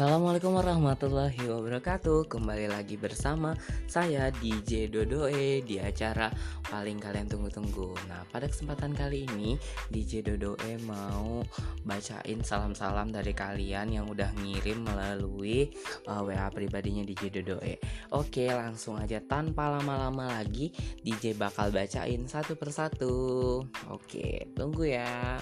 Assalamualaikum 0.00 0.56
warahmatullahi 0.56 1.44
wabarakatuh. 1.44 2.24
Kembali 2.24 2.72
lagi 2.72 2.96
bersama 2.96 3.52
saya 3.84 4.32
DJ 4.32 4.88
Dodoe 4.88 5.60
Di 5.60 5.76
acara 5.76 6.32
paling 6.72 6.96
kalian 6.96 7.28
tunggu-tunggu. 7.28 7.92
Nah 8.08 8.24
pada 8.32 8.48
kesempatan 8.48 8.96
kali 8.96 9.28
ini 9.28 9.60
DJ 9.92 10.24
Dodoe 10.24 10.80
mau 10.88 11.44
bacain 11.84 12.40
salam-salam 12.40 13.12
dari 13.12 13.36
kalian 13.36 13.92
Yang 13.92 14.16
udah 14.16 14.30
ngirim 14.40 14.88
melalui 14.88 15.68
uh, 16.08 16.24
WA 16.24 16.48
pribadinya 16.48 17.04
DJ 17.04 17.28
Dodoe. 17.36 17.76
Oke 18.16 18.48
langsung 18.48 18.96
aja. 18.96 19.20
Tanpa 19.20 19.68
lama-lama 19.68 20.32
lagi 20.32 20.72
DJ 21.04 21.36
bakal 21.36 21.76
bacain 21.76 22.24
satu 22.24 22.56
persatu. 22.56 23.68
Oke 23.92 24.48
tunggu 24.56 24.96
ya 24.96 25.36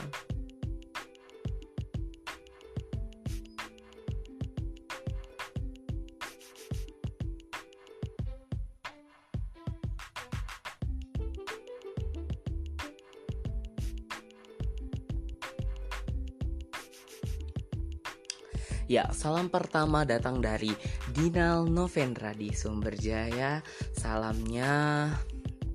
Ya, 18.89 19.05
salam 19.13 19.53
pertama 19.53 20.09
datang 20.09 20.41
dari 20.41 20.73
Dinal 21.13 21.69
Novendra 21.69 22.33
di 22.33 22.49
Sumberjaya. 22.57 23.61
Salamnya 23.93 25.13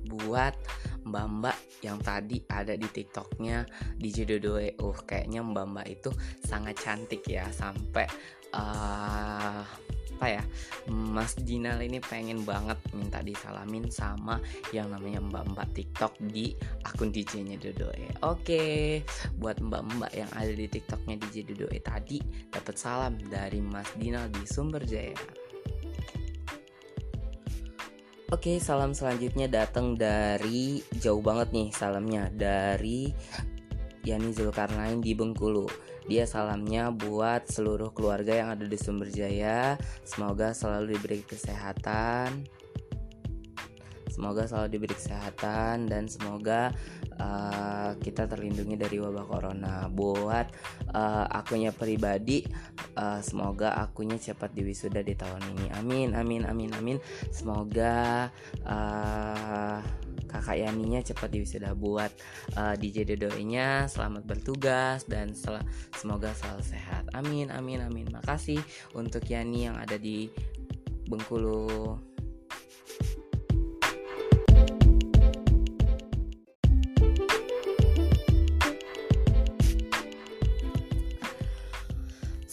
buat 0.09 0.57
Mbak-mbak 1.05 1.85
yang 1.85 2.01
tadi 2.01 2.41
ada 2.49 2.73
di 2.73 2.89
TikToknya 2.89 3.69
di 4.01 4.09
Jododoe. 4.09 4.73
Uh, 4.81 4.97
kayaknya 5.05 5.45
Mbak-mbak 5.45 5.87
itu 5.93 6.09
sangat 6.41 6.73
cantik 6.81 7.21
ya 7.29 7.45
sampai 7.53 8.09
uh, 8.57 9.61
apa 10.23 10.39
ya 10.39 10.43
Mas 10.87 11.35
Jinal 11.43 11.83
ini 11.83 11.99
pengen 11.99 12.47
banget 12.47 12.79
minta 12.95 13.19
disalamin 13.19 13.91
sama 13.91 14.39
yang 14.71 14.87
namanya 14.87 15.19
mbak-mbak 15.19 15.67
TikTok 15.75 16.15
di 16.31 16.55
akun 16.87 17.11
DJ-nya 17.11 17.59
Dodoe. 17.59 18.07
Oke, 18.23 19.03
buat 19.35 19.59
mbak-mbak 19.59 20.15
yang 20.15 20.31
ada 20.31 20.55
di 20.55 20.63
TikToknya 20.71 21.19
DJ 21.19 21.43
Dodoe 21.51 21.75
tadi 21.83 22.23
dapat 22.47 22.75
salam 22.79 23.19
dari 23.19 23.59
Mas 23.59 23.91
Dinal 23.99 24.31
di 24.31 24.47
Sumberjaya. 24.47 25.11
Oke, 28.31 28.63
salam 28.63 28.95
selanjutnya 28.95 29.51
datang 29.51 29.99
dari 29.99 30.79
jauh 31.03 31.19
banget 31.19 31.51
nih 31.51 31.67
salamnya 31.75 32.31
dari 32.31 33.11
Yani 34.07 34.31
Zulkarnain 34.31 35.03
di 35.03 35.11
Bengkulu. 35.11 35.67
Dia 36.07 36.27
salamnya 36.27 36.91
buat 36.91 37.47
seluruh 37.47 37.95
keluarga 37.95 38.35
yang 38.35 38.49
ada 38.51 38.67
di 38.67 38.75
Sumberjaya. 38.75 39.79
Semoga 40.03 40.51
selalu 40.51 40.97
diberi 40.97 41.21
kesehatan. 41.23 42.43
Semoga 44.13 44.45
selalu 44.45 44.77
diberi 44.77 44.93
kesehatan 44.93 45.89
dan 45.89 46.05
semoga 46.05 46.69
uh, 47.17 47.97
kita 47.97 48.29
terlindungi 48.29 48.77
dari 48.77 49.01
wabah 49.01 49.25
corona. 49.25 49.89
Buat 49.89 50.53
uh, 50.93 51.25
akunya 51.33 51.73
pribadi, 51.73 52.45
uh, 52.93 53.17
semoga 53.25 53.73
akunya 53.73 54.21
cepat 54.21 54.53
diwisuda 54.53 55.01
di 55.01 55.17
tahun 55.17 55.57
ini. 55.57 55.65
Amin, 55.81 56.09
amin, 56.13 56.45
amin, 56.45 56.71
amin. 56.77 56.97
Semoga 57.33 58.29
uh, 58.69 59.81
kakak 60.33 60.65
Yaninya 60.65 61.05
cepat 61.05 61.29
diwisuda 61.29 61.77
buat 61.77 62.09
uh, 62.57 62.73
DJ 62.73 63.05
Dodoinya 63.13 63.85
selamat 63.85 64.25
bertugas 64.25 65.05
dan 65.05 65.37
sel 65.37 65.61
semoga 65.93 66.33
selalu 66.33 66.65
sehat. 66.65 67.05
Amin 67.13 67.53
amin 67.53 67.85
amin. 67.85 68.09
Makasih 68.09 68.59
untuk 68.97 69.21
Yani 69.29 69.69
yang 69.69 69.77
ada 69.77 70.01
di 70.01 70.33
Bengkulu. 71.05 72.01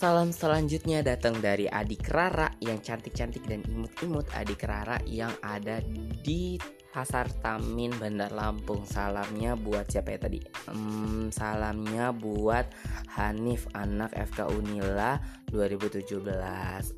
Salam 0.01 0.33
selanjutnya 0.33 1.05
datang 1.05 1.45
dari 1.45 1.69
adik 1.69 2.09
Rara 2.09 2.49
yang 2.65 2.81
cantik-cantik 2.81 3.45
dan 3.45 3.61
imut-imut 3.69 4.25
adik 4.33 4.65
Rara 4.65 4.97
yang 5.05 5.29
ada 5.45 5.85
di 6.25 6.57
Pasar 6.91 7.31
Tamin 7.31 7.95
Bandar 7.95 8.35
Lampung. 8.35 8.83
Salamnya 8.83 9.55
buat 9.55 9.87
siapa 9.87 10.19
ya 10.19 10.27
tadi? 10.27 10.43
Hmm, 10.67 11.31
salamnya 11.31 12.11
buat 12.11 12.67
Hanif 13.15 13.71
anak 13.75 14.15
FK 14.15 14.51
Unila 14.51 15.19
2017 15.51 16.23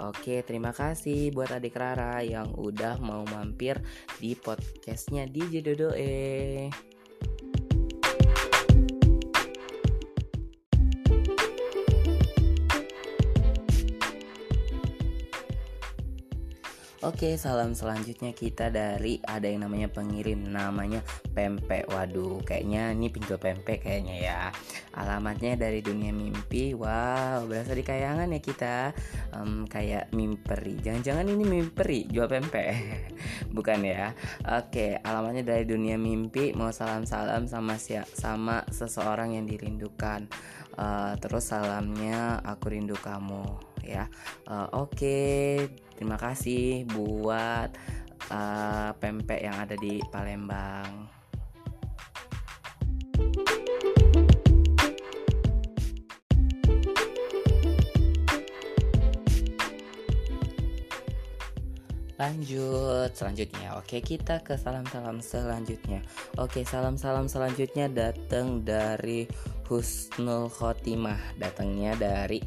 Oke 0.04 0.44
terima 0.44 0.76
kasih 0.76 1.32
buat 1.32 1.48
adik 1.52 1.76
Rara 1.76 2.20
yang 2.20 2.52
udah 2.52 3.00
mau 3.00 3.24
mampir 3.24 3.80
di 4.20 4.36
podcastnya 4.36 5.24
DJ 5.24 5.64
Dodoe 5.64 6.68
Oke, 17.02 17.34
salam 17.34 17.74
selanjutnya 17.74 18.30
kita 18.30 18.70
dari 18.70 19.18
ada 19.26 19.50
yang 19.50 19.66
namanya 19.66 19.90
pengirim 19.90 20.46
namanya 20.46 21.02
Pempek. 21.34 21.90
Waduh, 21.90 22.46
kayaknya 22.46 22.94
ini 22.94 23.10
pinjol 23.10 23.42
pempek 23.42 23.82
kayaknya 23.82 24.16
ya. 24.22 24.40
Alamatnya 24.94 25.58
dari 25.58 25.82
dunia 25.82 26.14
mimpi. 26.14 26.78
Wow, 26.78 27.50
berasa 27.50 27.74
di 27.74 27.82
kayangan 27.82 28.30
ya 28.30 28.38
kita. 28.38 28.94
Um, 29.34 29.66
kayak 29.66 30.14
mimperi. 30.14 30.78
Jangan-jangan 30.78 31.26
ini 31.26 31.42
mimperi 31.42 32.06
jual 32.06 32.30
pempek. 32.30 32.70
Bukan 33.56 33.82
ya. 33.82 34.14
Oke, 34.62 34.94
alamatnya 35.02 35.42
dari 35.42 35.66
dunia 35.66 35.98
mimpi. 35.98 36.54
Mau 36.54 36.70
salam-salam 36.70 37.50
sama 37.50 37.82
si 37.82 37.98
sama 38.14 38.62
seseorang 38.70 39.34
yang 39.34 39.50
dirindukan. 39.50 40.30
Uh, 40.78 41.18
terus 41.18 41.50
salamnya 41.50 42.38
aku 42.46 42.78
rindu 42.78 42.94
kamu 42.94 43.71
ya. 43.84 44.10
Uh, 44.48 44.66
Oke. 44.72 44.96
Okay 44.96 45.92
Terima 46.02 46.18
kasih 46.18 46.82
buat 46.90 47.70
uh, 48.34 48.90
pempek 48.98 49.38
yang 49.38 49.54
ada 49.54 49.78
di 49.78 50.02
Palembang. 50.10 51.06
Lanjut 62.18 63.14
selanjutnya. 63.14 63.78
Oke, 63.78 64.02
kita 64.02 64.42
ke 64.42 64.58
salam-salam 64.58 65.22
selanjutnya. 65.22 66.02
Oke, 66.34 66.66
salam-salam 66.66 67.30
selanjutnya 67.30 67.86
datang 67.86 68.66
dari 68.66 69.30
Husnul 69.68 70.50
Khotimah 70.50 71.38
datangnya 71.38 71.94
dari 71.94 72.42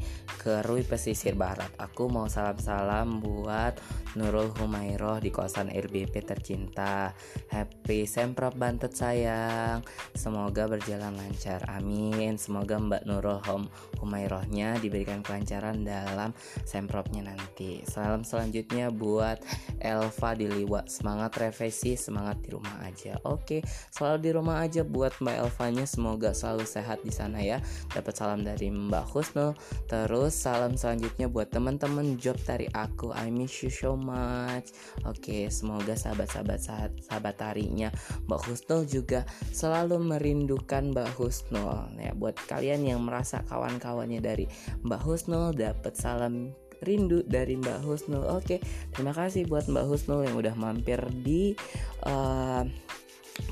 Kerui 0.46 0.86
Pesisir 0.86 1.34
Barat. 1.34 1.72
Aku 1.80 2.06
mau 2.06 2.30
salam-salam 2.30 3.18
buat 3.18 3.78
Nurul 4.14 4.54
Humairoh 4.56 5.18
di 5.18 5.34
kosan 5.34 5.68
RBP 5.72 6.22
tercinta. 6.22 7.10
Happy 7.50 8.06
Semprot 8.06 8.54
Bantet 8.54 8.94
sayang. 8.94 9.82
Semoga 10.14 10.70
berjalan 10.70 11.16
lancar 11.16 11.66
Amin. 11.66 12.38
Semoga 12.38 12.78
Mbak 12.78 13.02
Nurul 13.08 13.40
Hum 13.48 13.66
Humairohnya 13.98 14.78
diberikan 14.78 15.24
kelancaran 15.24 15.82
dalam 15.82 16.30
Sempropnya 16.62 17.32
nanti. 17.32 17.82
Salam 17.88 18.22
selanjutnya 18.22 18.92
buat 18.92 19.42
Elva 19.80 20.30
di 20.34 20.46
Liwa. 20.46 20.86
Semangat 20.86 21.36
revisi, 21.40 21.98
semangat 21.98 22.42
di 22.42 22.54
rumah 22.54 22.86
aja. 22.86 23.18
Oke, 23.26 23.62
selalu 23.90 24.18
di 24.20 24.30
rumah 24.30 24.62
aja 24.62 24.82
buat 24.86 25.16
Mbak 25.18 25.36
Elvanya. 25.42 25.84
Semoga 25.86 26.30
selalu 26.32 26.64
sehat 26.66 27.05
di 27.06 27.14
sana 27.14 27.38
ya. 27.38 27.62
Dapat 27.94 28.14
salam 28.18 28.42
dari 28.42 28.74
Mbak 28.74 29.06
Husnul. 29.14 29.54
Terus 29.86 30.34
salam 30.34 30.74
selanjutnya 30.74 31.30
buat 31.30 31.54
teman-teman 31.54 32.18
job 32.18 32.34
dari 32.42 32.66
aku. 32.74 33.14
I 33.14 33.30
miss 33.30 33.62
you 33.62 33.70
so 33.70 33.94
much. 33.94 34.74
Oke 35.06 35.46
semoga 35.46 35.94
sahabat-sahabat 35.94 36.58
sahabat 37.06 37.34
tarinya 37.38 37.94
Mbak 38.26 38.40
Husnul 38.50 38.82
juga 38.90 39.22
selalu 39.54 40.02
merindukan 40.02 40.90
Mbak 40.90 41.14
Husnul. 41.14 41.94
Ya 42.02 42.10
buat 42.18 42.34
kalian 42.50 42.82
yang 42.82 43.06
merasa 43.06 43.46
kawan-kawannya 43.46 44.18
dari 44.18 44.50
Mbak 44.82 45.02
Husnul 45.06 45.54
dapat 45.54 45.94
salam 45.94 46.50
rindu 46.84 47.24
dari 47.24 47.56
Mbak 47.56 47.80
Husnul. 47.86 48.24
Oke, 48.28 48.60
terima 48.92 49.16
kasih 49.16 49.48
buat 49.48 49.68
Mbak 49.70 49.86
Husnul 49.86 50.26
yang 50.28 50.36
udah 50.36 50.54
mampir 50.58 51.00
di 51.24 51.56
uh, 52.04 52.64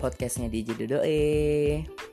podcastnya 0.00 0.52
di 0.52 0.60
Jidodoe. 0.64 2.03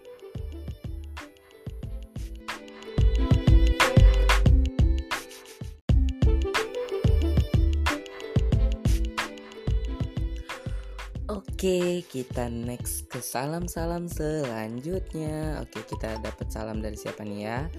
Oke, 11.62 12.02
kita 12.10 12.50
next 12.50 13.06
ke 13.06 13.22
salam-salam 13.22 14.10
selanjutnya. 14.10 15.62
Oke, 15.62 15.86
kita 15.86 16.18
dapat 16.18 16.50
salam 16.50 16.82
dari 16.82 16.98
siapa 16.98 17.22
nih 17.22 17.38
ya? 17.46 17.70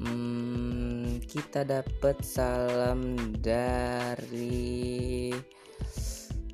hmm, 0.00 1.20
kita 1.26 1.66
dapat 1.66 2.24
salam 2.24 3.18
dari 3.36 5.28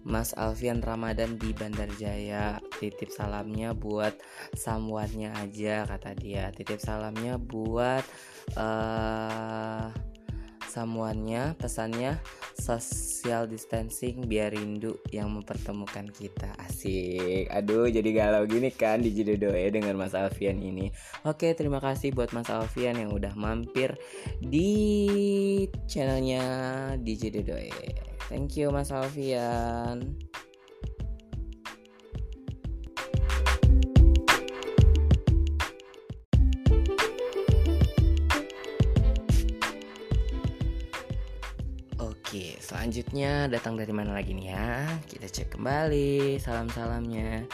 Mas 0.05 0.35
Alfian 0.37 0.83
Ramadan 0.85 1.39
di 1.39 1.55
Bandar 1.55 1.89
Jaya 1.95 2.61
titip 2.83 3.09
salamnya 3.09 3.73
buat 3.73 4.19
samuannya 4.53 5.33
aja 5.33 5.89
kata 5.89 6.13
dia 6.19 6.53
titip 6.53 6.83
salamnya 6.83 7.41
buat 7.41 8.05
uh, 8.59 9.89
samuannya 10.75 11.55
pesannya 11.55 12.19
social 12.59 13.47
distancing 13.47 14.27
biar 14.27 14.51
rindu 14.51 14.99
yang 15.15 15.31
mempertemukan 15.31 16.11
kita. 16.11 16.51
Asik. 16.59 17.47
Aduh 17.55 17.87
jadi 17.87 18.11
galau 18.11 18.43
gini 18.51 18.75
kan 18.75 18.99
di 18.99 19.15
Jidodoe 19.15 19.71
dengan 19.71 19.95
Mas 19.95 20.19
Alfian 20.19 20.59
ini. 20.59 20.91
Oke 21.23 21.55
terima 21.55 21.79
kasih 21.79 22.11
buat 22.11 22.35
Mas 22.35 22.51
Alfian 22.51 22.99
yang 22.99 23.15
udah 23.15 23.39
mampir 23.39 23.95
di 24.43 25.71
channelnya 25.87 26.43
di 26.99 27.15
Jidodoe. 27.15 27.71
Thank 28.27 28.59
you 28.59 28.75
Mas 28.75 28.91
Alfian. 28.91 30.19
Oke, 42.35 42.59
selanjutnya 42.59 43.47
datang 43.47 43.79
dari 43.79 43.95
mana 43.95 44.11
lagi 44.11 44.35
nih 44.35 44.51
ya? 44.51 44.91
Kita 45.07 45.31
cek 45.31 45.55
kembali 45.55 46.35
salam-salamnya. 46.43 47.47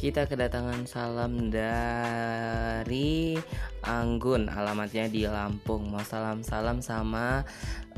Kita 0.00 0.24
kedatangan 0.24 0.88
salam 0.88 1.52
dari 1.52 3.36
Anggun, 3.84 4.48
alamatnya 4.48 5.12
di 5.12 5.28
Lampung. 5.28 5.92
Mau 5.92 6.00
salam-salam 6.00 6.80
sama 6.80 7.44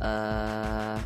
uh, 0.02 0.98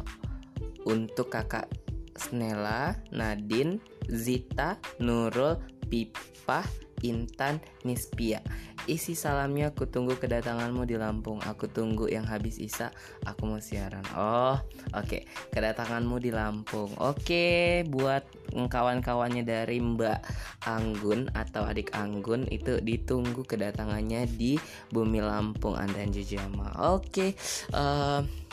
untuk 0.88 1.28
kakak 1.28 1.68
Snella, 2.16 2.96
Nadine, 3.12 3.76
Zita, 4.08 4.80
Nurul, 5.04 5.60
Pipa, 5.90 6.62
Intan, 7.02 7.58
Nispia. 7.82 8.40
Isi 8.88 9.12
salamnya 9.12 9.76
aku 9.76 9.84
tunggu 9.84 10.16
kedatanganmu 10.16 10.88
di 10.88 10.96
Lampung. 10.96 11.36
Aku 11.44 11.68
tunggu 11.68 12.08
yang 12.08 12.24
habis 12.24 12.56
Isa, 12.56 12.94
aku 13.28 13.44
mau 13.44 13.60
siaran. 13.60 14.04
Oh, 14.16 14.56
oke. 14.96 15.04
Okay. 15.04 15.22
Kedatanganmu 15.52 16.16
di 16.16 16.32
Lampung. 16.32 16.94
Oke, 16.96 17.20
okay, 17.20 17.60
buat 17.84 18.24
kawan-kawannya 18.50 19.44
dari 19.44 19.78
Mbak 19.78 20.20
Anggun 20.64 21.28
atau 21.36 21.68
adik 21.68 21.92
Anggun 21.92 22.48
itu 22.48 22.80
ditunggu 22.80 23.44
kedatangannya 23.44 24.24
di 24.30 24.56
Bumi 24.88 25.20
Lampung 25.20 25.76
Anda 25.76 26.06
Jejama. 26.08 26.72
Oke. 26.94 27.04
Okay, 27.10 27.30
uh, 27.76 28.20
eh, 28.24 28.48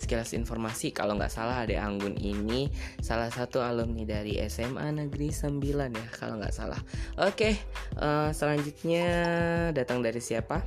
sekilas 0.00 0.34
informasi 0.34 0.94
kalau 0.94 1.18
nggak 1.18 1.32
salah 1.32 1.66
ada 1.66 1.82
Anggun 1.82 2.14
ini 2.18 2.70
salah 3.02 3.30
satu 3.30 3.62
alumni 3.62 4.06
dari 4.06 4.38
SMA 4.46 4.94
Negeri 4.94 5.34
9 5.34 5.58
ya 5.92 6.06
kalau 6.14 6.38
nggak 6.38 6.54
salah. 6.54 6.78
Oke, 7.18 7.58
uh, 7.98 8.30
selanjutnya 8.30 9.06
datang 9.74 10.02
dari 10.02 10.22
siapa? 10.22 10.62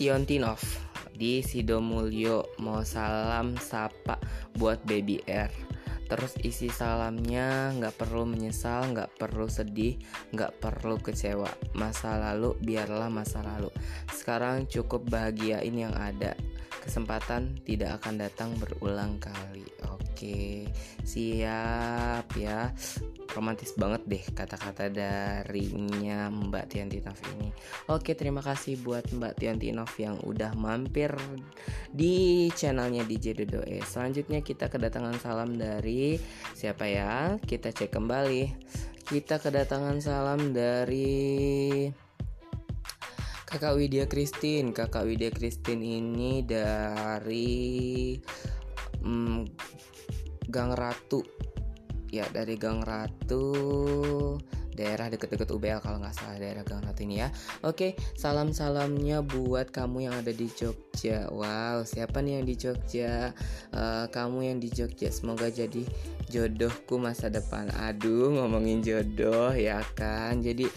Tiontinov 0.00 0.90
di 1.12 1.44
Sidomulyo 1.44 2.56
mau 2.64 2.80
salam 2.80 3.60
sapa 3.60 4.16
buat 4.56 4.80
baby 4.88 5.20
R 5.28 5.52
Terus 6.10 6.34
isi 6.42 6.66
salamnya 6.66 7.70
nggak 7.78 7.94
perlu 7.94 8.26
menyesal, 8.26 8.90
nggak 8.90 9.14
perlu 9.14 9.46
sedih, 9.46 9.94
nggak 10.34 10.58
perlu 10.58 10.98
kecewa. 10.98 11.46
Masa 11.78 12.18
lalu 12.18 12.58
biarlah 12.58 13.06
masa 13.06 13.46
lalu. 13.46 13.70
Sekarang 14.10 14.66
cukup 14.66 15.06
bahagiain 15.06 15.70
yang 15.70 15.94
ada. 15.94 16.34
Kesempatan 16.80 17.60
tidak 17.62 18.00
akan 18.02 18.20
datang 18.20 18.50
berulang 18.56 19.20
kali. 19.20 19.64
Oke, 19.92 20.68
siap 21.04 22.26
ya 22.36 22.72
romantis 23.32 23.74
banget 23.78 24.02
deh 24.06 24.24
kata-kata 24.34 24.90
darinya 24.90 26.28
Mbak 26.28 26.66
Tiantinov 26.66 27.18
ini. 27.38 27.54
Oke, 27.88 28.18
terima 28.18 28.42
kasih 28.42 28.78
buat 28.82 29.06
Mbak 29.10 29.38
Tiantinov 29.38 29.92
yang 29.98 30.18
udah 30.26 30.54
mampir 30.58 31.14
di 31.94 32.48
channelnya 32.54 33.06
DJ 33.06 33.38
Dodoe. 33.38 33.82
Selanjutnya 33.86 34.42
kita 34.42 34.66
kedatangan 34.66 35.16
salam 35.22 35.54
dari 35.54 36.18
siapa 36.54 36.86
ya? 36.90 37.38
Kita 37.38 37.70
cek 37.70 37.90
kembali. 37.94 38.42
Kita 39.10 39.42
kedatangan 39.42 39.98
salam 39.98 40.54
dari 40.54 41.90
Kakak 43.50 43.74
Widya 43.74 44.06
Christine. 44.06 44.70
Kakak 44.70 45.10
Widya 45.10 45.34
Christine 45.34 45.82
ini 45.82 46.46
dari 46.46 48.14
hmm, 49.02 49.42
Gang 50.46 50.70
Ratu 50.78 51.26
ya 52.14 52.26
dari 52.30 52.54
Gang 52.58 52.82
Ratu 52.82 53.46
daerah 54.80 55.12
deket-deket 55.12 55.52
UBL 55.52 55.84
kalau 55.84 56.00
nggak 56.00 56.16
salah 56.16 56.40
daerah 56.40 56.64
Gang 56.64 56.80
ini 57.04 57.20
ya. 57.20 57.28
Oke, 57.60 57.92
salam-salamnya 58.16 59.20
buat 59.20 59.68
kamu 59.68 60.08
yang 60.08 60.14
ada 60.16 60.32
di 60.32 60.48
Jogja. 60.48 61.28
Wow, 61.28 61.84
siapa 61.84 62.24
nih 62.24 62.40
yang 62.40 62.46
di 62.48 62.54
Jogja? 62.56 63.36
Uh, 63.76 64.08
kamu 64.08 64.38
yang 64.48 64.58
di 64.62 64.72
Jogja, 64.72 65.12
semoga 65.12 65.52
jadi 65.52 65.84
jodohku 66.30 66.96
masa 66.96 67.26
depan. 67.26 67.66
Aduh, 67.74 68.30
ngomongin 68.30 68.80
jodoh 68.80 69.50
ya 69.50 69.82
kan. 69.98 70.38
Jadi 70.38 70.70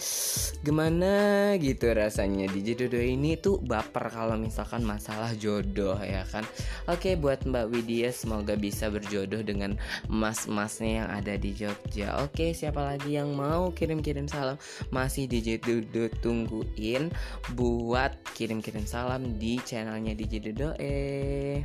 gimana 0.65 1.53
gitu 1.61 1.93
rasanya 1.93 2.49
di 2.49 2.65
jodoh 2.65 2.99
ini 2.99 3.37
tuh 3.37 3.61
baper 3.61 4.09
kalau 4.09 4.35
misalkan 4.35 4.81
masalah 4.81 5.29
jodoh 5.37 5.95
ya 6.01 6.25
kan. 6.25 6.41
Oke, 6.89 7.13
buat 7.13 7.45
Mbak 7.45 7.69
Widya 7.69 8.09
semoga 8.09 8.57
bisa 8.57 8.89
berjodoh 8.89 9.45
dengan 9.45 9.77
mas-masnya 10.09 11.05
yang 11.05 11.09
ada 11.13 11.37
di 11.37 11.53
Jogja. 11.53 12.17
Oke, 12.25 12.57
siapa 12.57 12.81
lagi 12.81 13.13
yang 13.15 13.29
mau 13.37 13.69
kirim 13.71 13.92
kirim-kirim 13.93 14.25
salam. 14.25 14.57
Masih 14.89 15.29
DJ 15.29 15.61
Dodo 15.61 16.09
tungguin 16.17 17.13
buat 17.53 18.17
kirim-kirim 18.33 18.89
salam 18.89 19.37
di 19.37 19.61
channelnya 19.61 20.17
DJ 20.17 20.49
Dodo 20.49 20.73
eh 20.81 21.61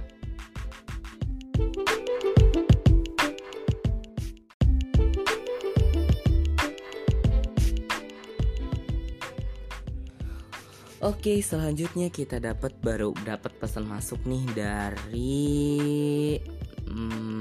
Oke, 10.98 11.40
selanjutnya 11.40 12.10
kita 12.10 12.42
dapat 12.42 12.74
baru 12.82 13.14
dapat 13.22 13.54
pesan 13.56 13.86
masuk 13.86 14.18
nih 14.26 14.44
dari 14.50 15.46
hmm, 16.90 17.37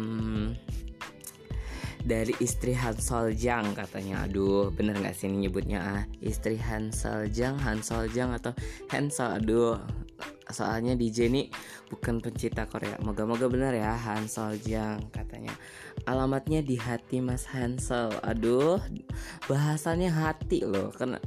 dari 2.08 2.32
istri 2.40 2.72
Han 2.72 2.96
Soljang 2.96 3.76
katanya. 3.76 4.24
Aduh 4.24 4.72
bener 4.72 4.96
nggak 4.96 5.12
sih 5.12 5.28
ini 5.28 5.46
nyebutnya 5.46 5.80
ah? 5.84 6.04
Istri 6.24 6.56
Han 6.64 6.96
Soljang 6.96 7.60
Han 7.60 7.84
Soljang 7.84 8.32
atau 8.32 8.56
Hansel 8.88 9.44
aduh 9.44 9.76
soalnya 10.48 10.96
DJ 10.96 11.28
ini 11.28 11.52
bukan 11.92 12.24
pencipta 12.24 12.64
Korea. 12.64 12.96
Moga-moga 13.04 13.52
bener 13.52 13.76
ya 13.76 13.94
Han 13.94 14.32
Soljang 14.32 15.12
katanya. 15.12 15.52
Alamatnya 16.08 16.64
di 16.64 16.80
hati 16.80 17.20
Mas 17.20 17.44
Hansel 17.52 18.16
aduh 18.24 18.80
bahasannya 19.52 20.08
hati 20.08 20.64
loh. 20.64 20.96
Kan 20.96 21.20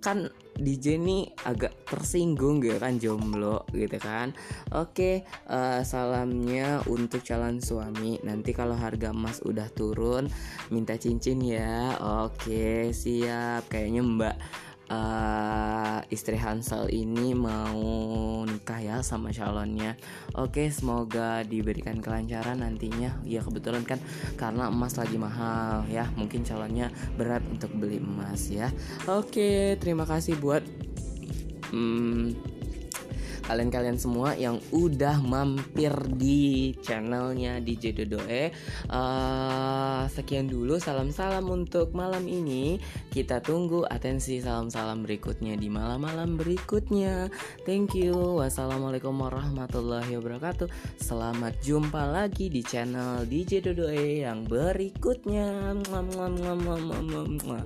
kan 0.00 0.32
DJ 0.58 0.98
ini 0.98 1.30
agak 1.46 1.86
tersinggung 1.86 2.58
gitu 2.58 2.76
kan 2.82 2.98
jomblo 2.98 3.64
gitu 3.70 3.96
kan. 4.02 4.34
Oke 4.74 5.22
uh, 5.48 5.80
salamnya 5.86 6.82
untuk 6.90 7.22
calon 7.22 7.62
suami. 7.62 8.18
Nanti 8.26 8.50
kalau 8.50 8.74
harga 8.74 9.14
emas 9.14 9.40
udah 9.46 9.70
turun 9.72 10.26
minta 10.74 10.98
cincin 10.98 11.40
ya. 11.40 11.94
Oke 12.26 12.90
siap. 12.90 13.70
Kayaknya 13.70 14.02
mbak 14.02 14.36
uh, 14.88 16.00
istri 16.08 16.36
Hansel 16.36 16.88
ini 16.92 17.32
mau 17.36 18.42
nikah 18.44 18.80
ya 18.80 18.96
sama 19.04 19.30
calonnya. 19.30 19.94
Oke, 20.36 20.68
semoga 20.72 21.44
diberikan 21.44 22.00
kelancaran 22.00 22.60
nantinya. 22.60 23.20
Ya 23.24 23.40
kebetulan 23.44 23.84
kan 23.84 24.00
karena 24.36 24.68
emas 24.72 24.96
lagi 24.96 25.16
mahal 25.16 25.84
ya, 25.88 26.08
mungkin 26.16 26.42
calonnya 26.42 26.92
berat 27.16 27.44
untuk 27.48 27.72
beli 27.76 28.00
emas 28.00 28.48
ya. 28.48 28.72
Oke, 29.06 29.76
terima 29.80 30.08
kasih 30.08 30.36
buat 30.40 30.64
hmm, 31.70 32.57
kalian-kalian 33.48 33.96
semua 33.96 34.36
yang 34.36 34.60
udah 34.76 35.24
mampir 35.24 35.88
di 36.20 36.76
channelnya 36.84 37.64
DJ 37.64 37.96
Dodoe. 37.96 38.52
Uh, 38.92 40.04
sekian 40.12 40.52
dulu 40.52 40.76
salam-salam 40.76 41.48
untuk 41.48 41.96
malam 41.96 42.28
ini. 42.28 42.76
Kita 43.08 43.40
tunggu 43.40 43.88
atensi 43.88 44.44
salam-salam 44.44 45.00
berikutnya 45.00 45.56
di 45.56 45.72
malam-malam 45.72 46.36
berikutnya. 46.36 47.32
Thank 47.64 47.96
you. 47.96 48.44
Wassalamualaikum 48.44 49.16
warahmatullahi 49.16 50.12
wabarakatuh. 50.20 50.68
Selamat 51.00 51.56
jumpa 51.64 52.04
lagi 52.04 52.52
di 52.52 52.60
channel 52.60 53.24
DJ 53.24 53.64
Dodoe 53.64 54.28
yang 54.28 54.44
berikutnya. 54.44 55.72
Mwah, 55.88 56.04
mwah, 56.04 56.30
mwah, 56.36 56.56
mwah, 56.60 56.80
mwah, 57.00 57.26
mwah. 57.48 57.64